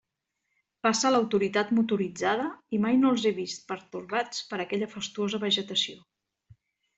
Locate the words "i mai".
2.77-2.97